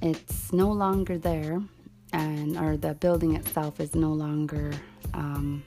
It's 0.00 0.52
no 0.52 0.70
longer 0.72 1.18
there, 1.18 1.60
and 2.12 2.56
or 2.56 2.76
the 2.76 2.94
building 2.94 3.36
itself 3.36 3.78
is 3.78 3.94
no 3.94 4.12
longer 4.12 4.72
um, 5.14 5.62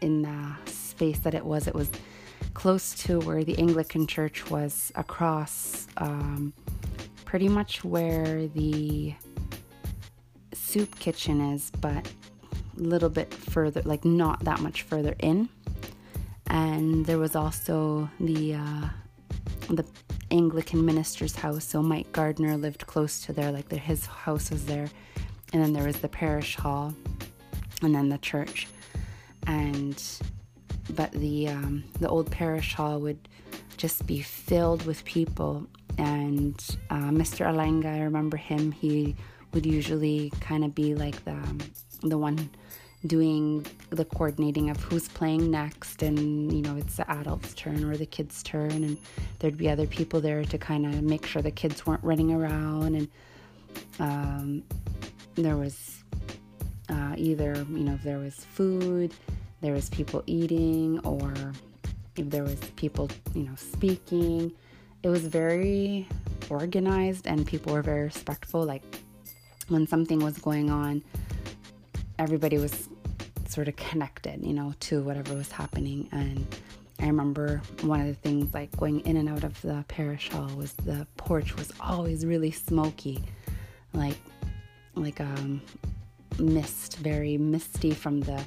in 0.00 0.22
the 0.22 0.70
space 0.70 1.18
that 1.20 1.34
it 1.34 1.44
was. 1.44 1.66
It 1.66 1.74
was 1.74 1.90
close 2.54 2.94
to 2.94 3.18
where 3.20 3.42
the 3.44 3.58
Anglican 3.58 4.06
Church 4.06 4.50
was, 4.50 4.92
across 4.94 5.88
um, 5.96 6.52
pretty 7.24 7.48
much 7.48 7.84
where 7.84 8.46
the 8.48 9.14
soup 10.52 10.98
kitchen 10.98 11.40
is, 11.40 11.70
but 11.80 12.08
a 12.76 12.80
little 12.80 13.10
bit 13.10 13.32
further, 13.34 13.82
like 13.82 14.04
not 14.04 14.44
that 14.44 14.60
much 14.60 14.82
further 14.82 15.14
in. 15.18 15.48
And 16.54 17.04
there 17.04 17.18
was 17.18 17.34
also 17.34 18.08
the 18.20 18.54
uh, 18.54 18.88
the 19.70 19.84
Anglican 20.30 20.86
minister's 20.86 21.34
house. 21.34 21.64
So 21.64 21.82
Mike 21.82 22.12
Gardner 22.12 22.56
lived 22.56 22.86
close 22.86 23.20
to 23.22 23.32
there, 23.32 23.50
like 23.50 23.68
the, 23.68 23.76
his 23.76 24.06
house 24.06 24.52
was 24.52 24.64
there. 24.64 24.88
And 25.52 25.60
then 25.60 25.72
there 25.72 25.84
was 25.84 25.98
the 25.98 26.08
parish 26.08 26.54
hall, 26.54 26.94
and 27.82 27.92
then 27.92 28.08
the 28.08 28.18
church. 28.18 28.68
And 29.48 30.00
but 30.90 31.10
the 31.10 31.48
um, 31.48 31.82
the 31.98 32.08
old 32.08 32.30
parish 32.30 32.74
hall 32.74 33.00
would 33.00 33.28
just 33.76 34.06
be 34.06 34.22
filled 34.22 34.86
with 34.86 35.04
people. 35.04 35.66
And 35.98 36.54
uh, 36.88 37.10
Mr. 37.10 37.46
Alainga, 37.46 37.86
I 37.86 38.02
remember 38.02 38.36
him. 38.36 38.70
He 38.70 39.16
would 39.52 39.66
usually 39.66 40.30
kind 40.38 40.64
of 40.64 40.72
be 40.72 40.94
like 40.94 41.24
the 41.24 41.36
the 42.02 42.16
one 42.16 42.48
doing 43.06 43.64
the 43.90 44.04
coordinating 44.04 44.70
of 44.70 44.82
who's 44.82 45.08
playing 45.08 45.50
next 45.50 46.02
and 46.02 46.52
you 46.52 46.62
know 46.62 46.76
it's 46.76 46.96
the 46.96 47.10
adults 47.10 47.52
turn 47.54 47.84
or 47.84 47.96
the 47.96 48.06
kids 48.06 48.42
turn 48.42 48.70
and 48.70 48.96
there'd 49.38 49.58
be 49.58 49.68
other 49.68 49.86
people 49.86 50.20
there 50.20 50.44
to 50.44 50.56
kind 50.56 50.86
of 50.86 51.02
make 51.02 51.26
sure 51.26 51.42
the 51.42 51.50
kids 51.50 51.86
weren't 51.86 52.02
running 52.02 52.32
around 52.32 52.94
and 52.94 53.08
um, 53.98 54.62
there 55.34 55.56
was 55.56 56.02
uh, 56.88 57.14
either 57.16 57.54
you 57.70 57.84
know 57.84 57.94
if 57.94 58.02
there 58.02 58.18
was 58.18 58.34
food 58.34 59.12
there 59.60 59.74
was 59.74 59.90
people 59.90 60.22
eating 60.26 60.98
or 61.00 61.32
if 62.16 62.30
there 62.30 62.44
was 62.44 62.58
people 62.76 63.10
you 63.34 63.44
know 63.44 63.54
speaking. 63.56 64.52
It 65.02 65.08
was 65.08 65.26
very 65.26 66.08
organized 66.48 67.26
and 67.26 67.46
people 67.46 67.74
were 67.74 67.82
very 67.82 68.04
respectful. 68.04 68.64
Like 68.64 68.82
when 69.68 69.86
something 69.86 70.18
was 70.18 70.38
going 70.38 70.70
on 70.70 71.02
everybody 72.18 72.58
was 72.58 72.88
sort 73.54 73.68
of 73.68 73.76
connected, 73.76 74.44
you 74.44 74.52
know, 74.52 74.74
to 74.80 75.02
whatever 75.02 75.34
was 75.34 75.50
happening. 75.52 76.08
And 76.10 76.44
I 77.00 77.06
remember 77.06 77.62
one 77.82 78.00
of 78.00 78.08
the 78.08 78.14
things 78.14 78.52
like 78.52 78.76
going 78.76 79.00
in 79.00 79.16
and 79.16 79.28
out 79.28 79.44
of 79.44 79.60
the 79.62 79.84
parish 79.86 80.28
hall 80.30 80.50
was 80.56 80.72
the 80.72 81.06
porch 81.16 81.54
was 81.56 81.72
always 81.80 82.26
really 82.26 82.50
smoky, 82.50 83.22
like 83.92 84.18
like 84.96 85.20
um 85.20 85.60
mist, 86.38 86.98
very 86.98 87.38
misty 87.38 87.92
from 87.92 88.20
the 88.20 88.44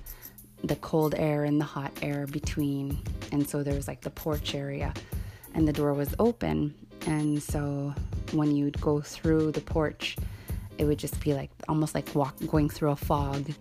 the 0.63 0.75
cold 0.77 1.15
air 1.15 1.45
and 1.45 1.59
the 1.61 1.65
hot 1.65 1.91
air 2.01 2.27
between. 2.27 3.01
And 3.31 3.47
so 3.47 3.63
there 3.63 3.75
was 3.75 3.87
like 3.87 4.01
the 4.01 4.09
porch 4.09 4.55
area 4.55 4.93
and 5.53 5.67
the 5.67 5.73
door 5.73 5.93
was 5.93 6.13
open. 6.19 6.73
And 7.05 7.41
so 7.41 7.93
when 8.33 8.55
you'd 8.55 8.81
go 8.81 8.99
through 8.99 9.53
the 9.53 9.61
porch, 9.61 10.17
it 10.77 10.83
would 10.85 10.99
just 10.99 11.19
be 11.21 11.33
like 11.33 11.51
almost 11.69 11.95
like 11.95 12.13
walk 12.13 12.35
going 12.47 12.69
through 12.69 12.91
a 12.91 12.95
fog 12.95 13.51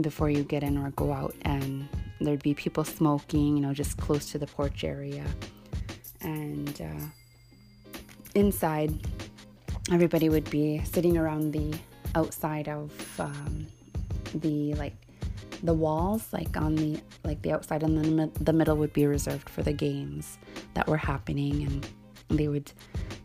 before 0.00 0.30
you 0.30 0.42
get 0.42 0.62
in 0.62 0.78
or 0.78 0.90
go 0.90 1.12
out 1.12 1.34
and 1.42 1.88
there'd 2.20 2.42
be 2.42 2.54
people 2.54 2.84
smoking 2.84 3.56
you 3.56 3.62
know 3.62 3.74
just 3.74 3.96
close 3.98 4.30
to 4.32 4.38
the 4.38 4.46
porch 4.46 4.84
area. 4.84 5.24
And 6.20 6.80
uh, 6.80 7.06
inside 8.34 8.94
everybody 9.90 10.28
would 10.28 10.48
be 10.50 10.82
sitting 10.84 11.18
around 11.18 11.52
the 11.52 11.74
outside 12.14 12.68
of 12.68 12.92
um, 13.20 13.66
the 14.34 14.74
like 14.74 14.94
the 15.62 15.74
walls 15.74 16.32
like 16.32 16.56
on 16.56 16.74
the 16.74 17.00
like 17.24 17.42
the 17.42 17.52
outside 17.52 17.82
and 17.82 18.18
then 18.18 18.32
the 18.40 18.52
middle 18.52 18.76
would 18.76 18.92
be 18.92 19.06
reserved 19.06 19.48
for 19.48 19.62
the 19.62 19.72
games 19.72 20.38
that 20.74 20.88
were 20.88 20.96
happening 20.96 21.62
and 21.64 21.88
they 22.28 22.48
would 22.48 22.72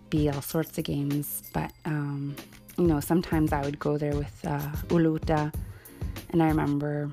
be 0.09 0.29
all 0.29 0.41
sorts 0.41 0.77
of 0.77 0.83
games. 0.83 1.43
But 1.53 1.71
um, 1.85 2.35
you 2.77 2.85
know 2.85 2.99
sometimes 2.99 3.51
i 3.51 3.61
would 3.61 3.79
go 3.79 3.97
there 3.97 4.15
with 4.15 4.39
uh, 4.45 4.59
uluta 4.89 5.53
and 6.29 6.43
I 6.43 6.47
remember 6.47 7.11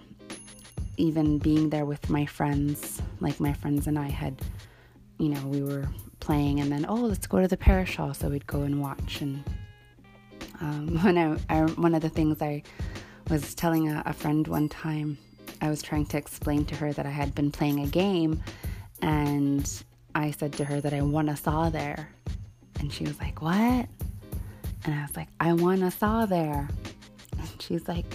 even 0.97 1.39
being 1.39 1.71
there 1.71 1.85
with 1.85 2.09
my 2.09 2.27
friends, 2.27 3.03
like 3.21 3.41
my 3.41 3.53
friends 3.53 3.87
and 3.87 3.99
I 3.99 4.09
had, 4.09 4.41
you 5.19 5.29
know, 5.29 5.47
we 5.47 5.63
were 5.63 5.89
playing 6.21 6.61
and 6.61 6.71
then, 6.71 6.87
oh, 6.89 6.95
let's 6.95 7.27
go 7.27 7.41
to 7.41 7.49
the 7.49 7.57
parish 7.57 7.97
hall. 7.97 8.15
So 8.15 8.29
we'd 8.29 8.47
go 8.47 8.63
and 8.63 8.81
watch. 8.81 9.21
And 9.21 9.45
um, 10.61 10.99
when 11.03 11.19
I, 11.19 11.37
I, 11.49 11.63
one 11.63 11.95
of 11.95 12.03
the 12.03 12.09
things 12.09 12.41
I 12.41 12.63
was 13.29 13.55
telling 13.55 13.89
a, 13.89 14.03
a 14.07 14.13
friend 14.13 14.47
one 14.47 14.69
time, 14.69 15.19
I 15.61 15.69
was 15.69 15.83
trying 15.83 16.07
to 16.07 16.19
explain 16.19 16.65
to 16.67 16.77
her 16.77 16.93
that 16.93 17.07
I 17.07 17.11
had 17.11 17.35
been 17.35 17.51
playing 17.51 17.81
a 17.81 17.87
game 17.87 18.43
and 19.03 19.71
I 20.15 20.31
said 20.31 20.53
to 20.55 20.65
her 20.65 20.81
that 20.81 20.93
I 20.93 21.03
won 21.03 21.29
a 21.29 21.37
saw 21.37 21.71
there. 21.71 22.11
And 22.81 22.93
she 22.93 23.05
was 23.05 23.19
like, 23.19 23.41
What? 23.41 23.89
And 24.85 24.95
I 24.95 25.03
was 25.03 25.17
like, 25.17 25.29
I 25.41 25.53
won 25.53 25.83
a 25.83 25.91
saw 25.91 26.27
there. 26.27 26.69
And 27.37 27.61
she's 27.61 27.87
like, 27.89 28.07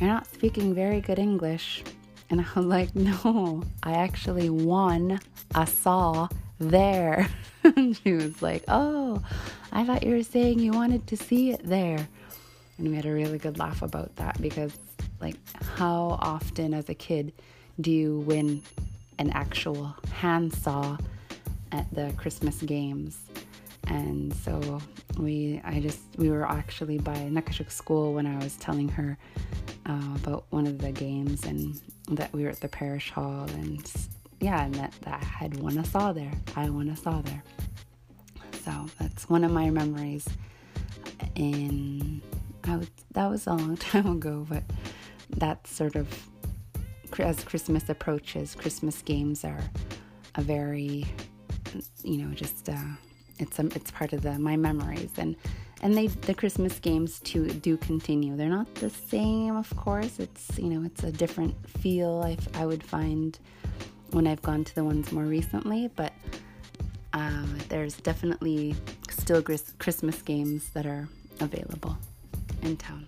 you're 0.00 0.08
not 0.08 0.26
speaking 0.26 0.74
very 0.74 1.00
good 1.00 1.18
English. 1.18 1.82
And 2.28 2.40
I 2.40 2.46
was 2.54 2.64
like, 2.76 2.94
No, 2.94 3.62
I 3.82 3.92
actually 3.92 4.50
won 4.50 5.20
a 5.54 5.66
saw 5.66 6.28
there. 6.58 7.28
and 7.64 7.96
she 7.96 8.12
was 8.12 8.42
like, 8.42 8.64
Oh, 8.68 9.22
I 9.72 9.84
thought 9.84 10.02
you 10.02 10.14
were 10.14 10.22
saying 10.22 10.58
you 10.58 10.72
wanted 10.72 11.06
to 11.08 11.16
see 11.16 11.50
it 11.50 11.62
there. 11.64 12.06
And 12.78 12.88
we 12.88 12.96
had 12.96 13.06
a 13.06 13.12
really 13.12 13.38
good 13.38 13.58
laugh 13.58 13.80
about 13.80 14.14
that 14.16 14.40
because, 14.40 14.72
like, 15.18 15.36
how 15.76 16.18
often 16.20 16.74
as 16.74 16.90
a 16.90 16.94
kid 16.94 17.32
do 17.80 17.90
you 17.90 18.18
win 18.20 18.62
an 19.18 19.30
actual 19.30 19.94
handsaw 20.12 20.98
at 21.72 21.86
the 21.94 22.12
Christmas 22.18 22.60
games? 22.60 23.18
And 23.86 24.34
so 24.34 24.80
we, 25.18 25.60
I 25.64 25.80
just, 25.80 26.00
we 26.16 26.28
were 26.28 26.46
actually 26.46 26.98
by 26.98 27.16
Nakasuk 27.16 27.70
school 27.70 28.12
when 28.12 28.26
I 28.26 28.36
was 28.38 28.56
telling 28.56 28.88
her 28.90 29.16
uh, 29.88 30.14
about 30.16 30.44
one 30.50 30.66
of 30.66 30.78
the 30.78 30.92
games 30.92 31.44
and 31.44 31.80
that 32.10 32.32
we 32.32 32.42
were 32.42 32.50
at 32.50 32.60
the 32.60 32.68
parish 32.68 33.10
hall 33.10 33.44
and 33.54 33.90
yeah, 34.40 34.64
and 34.64 34.74
that, 34.74 34.92
that 35.02 35.22
I 35.22 35.24
had 35.24 35.58
won 35.60 35.78
a 35.78 35.84
saw 35.84 36.12
there. 36.12 36.32
I 36.54 36.68
won 36.68 36.88
a 36.88 36.96
saw 36.96 37.22
there. 37.22 37.42
So 38.64 38.86
that's 38.98 39.28
one 39.30 39.44
of 39.44 39.50
my 39.50 39.70
memories. 39.70 40.28
And 41.36 42.20
I 42.64 42.76
would, 42.76 42.90
that 43.12 43.30
was 43.30 43.46
a 43.46 43.54
long 43.54 43.76
time 43.78 44.06
ago, 44.06 44.46
but 44.48 44.62
that's 45.30 45.74
sort 45.74 45.96
of 45.96 46.08
as 47.18 47.42
Christmas 47.44 47.88
approaches. 47.88 48.54
Christmas 48.54 49.00
games 49.00 49.44
are 49.44 49.62
a 50.34 50.42
very, 50.42 51.06
you 52.02 52.18
know, 52.18 52.34
just 52.34 52.68
uh, 52.68 52.76
it's 53.38 53.58
a, 53.58 53.66
it's 53.74 53.90
part 53.90 54.12
of 54.12 54.22
the 54.22 54.38
my 54.38 54.56
memories 54.56 55.12
and 55.16 55.36
and 55.82 55.96
they 55.96 56.06
the 56.06 56.34
Christmas 56.34 56.78
games 56.78 57.20
too 57.20 57.48
do 57.48 57.76
continue. 57.76 58.36
They're 58.36 58.48
not 58.48 58.74
the 58.76 58.90
same, 58.90 59.56
of 59.56 59.74
course. 59.76 60.18
It's 60.18 60.58
you 60.58 60.70
know 60.70 60.84
it's 60.86 61.02
a 61.04 61.12
different 61.12 61.54
feel. 61.68 62.22
I, 62.24 62.36
I 62.60 62.66
would 62.66 62.82
find 62.82 63.38
when 64.10 64.26
I've 64.26 64.42
gone 64.42 64.64
to 64.64 64.74
the 64.74 64.84
ones 64.84 65.12
more 65.12 65.24
recently, 65.24 65.88
but 65.88 66.12
uh, 67.12 67.46
there's 67.68 67.96
definitely 67.96 68.74
still 69.10 69.42
Christmas 69.42 70.22
games 70.22 70.70
that 70.70 70.86
are 70.86 71.08
available 71.40 71.96
in 72.62 72.76
town. 72.76 73.06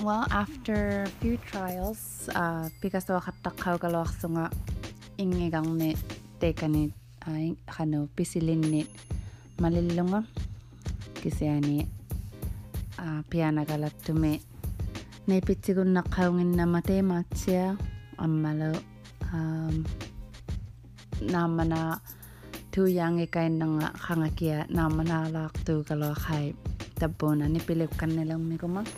Well, 0.00 0.24
after 0.32 1.04
few 1.20 1.36
trials, 1.44 2.24
uh, 2.32 2.72
Picasso 2.80 3.20
katakau 3.20 3.76
kalau 3.76 4.08
ako 4.08 4.32
nga 4.32 4.48
ingigang 5.20 5.76
ni 5.76 5.92
teka 6.40 6.64
ni 6.72 6.88
ay 7.28 7.52
kano 7.68 8.08
pisilin 8.16 8.64
ni 8.64 8.88
malilunga 9.60 10.24
kasi 11.20 11.52
ani 11.52 11.84
uh, 12.96 13.20
piana 13.28 13.68
galat 13.68 13.92
tumi 14.00 14.40
na 15.28 15.36
ipitsigong 15.36 15.92
nakawangin 15.92 16.56
na 16.56 16.64
matematsya 16.64 17.76
amalo 18.16 18.72
um, 19.36 19.84
naman 21.28 21.76
na 21.76 22.00
tuyang 22.72 23.20
ikay 23.20 23.52
ng 23.52 23.84
kangakia 24.00 24.64
naman 24.72 25.12
na 25.12 25.28
lakto 25.28 25.84
kalau 25.84 26.16
kay 26.16 26.56
tabunan 26.96 27.52
ni 27.52 27.60
pilip 27.60 27.92
kan 28.00 28.16
nilang 28.16 28.48
may 28.48 28.56
kumak. 28.56 28.88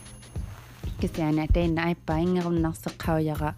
kisiani 1.03 1.41
atain 1.47 1.79
aippa 1.87 2.17
ingerunarseqqau 2.25 3.19
yaqa 3.29 3.51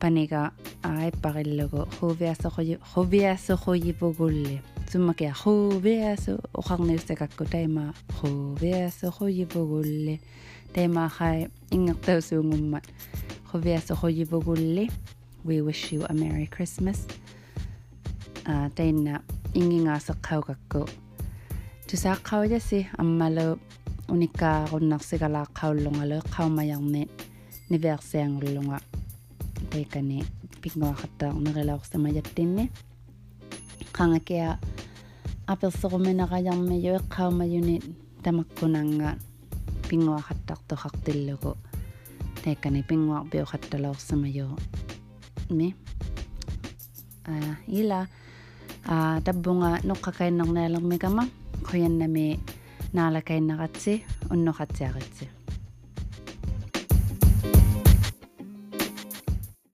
paniga 0.00 0.40
aipparillugu 0.82 1.80
huviasuqoji 1.96 2.74
huviasuqojipugulle 2.92 4.54
summakia 4.92 5.32
huviasu 5.42 6.32
uqarniussakakku 6.60 7.44
taima 7.54 7.84
huviasuqojipugulle 8.20 10.14
taima 10.74 11.08
khai 11.16 11.38
ingertausuungummat 11.76 12.84
huviasuqojipugulle 13.52 14.84
we 15.44 15.60
wish 15.60 15.92
you 15.92 16.04
a 16.08 16.14
merry 16.14 16.46
christmas. 16.46 17.06
Ah, 18.46 18.68
Tainna 18.74 19.20
ingingaaseqqaugakku 19.54 20.80
tusaqqaujasi 21.88 22.80
ammalu 22.98 23.58
unikaaqunnarsigala 24.12 25.40
qaulungalu 25.60 26.16
qaumajorni 26.36 27.02
niveersiangullunga 27.70 28.78
peikani 29.72 30.18
piknguaqattaarnerilaorsamayattinni 30.62 32.64
qangakia 33.96 34.48
apersorumenaqajarmiju 35.52 36.94
qaumajuni 37.16 37.76
tamakkunanga 38.24 39.08
pinguaqattartoqartillugu 39.88 41.52
teikani 42.44 42.80
pinguarpiuqattalaorsamajo 42.88 44.46
mi 45.56 45.68
ila 47.80 47.98
tabbunga 49.24 49.70
noqqakainnernialermikama 49.88 51.22
qoyannami 51.68 52.26
Nala 52.94 53.22
Kainaratze 53.22 54.02
und 54.28 54.44
Noratzearetze. 54.44 55.33